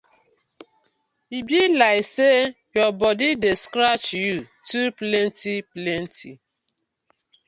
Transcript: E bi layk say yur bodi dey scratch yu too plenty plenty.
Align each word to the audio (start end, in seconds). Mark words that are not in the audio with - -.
E 1.37 1.37
bi 1.47 1.59
layk 1.79 2.03
say 2.13 2.37
yur 2.73 2.91
bodi 2.99 3.29
dey 3.43 3.57
scratch 3.63 4.07
yu 4.23 4.35
too 4.67 4.85
plenty 4.99 5.55
plenty. 5.73 6.31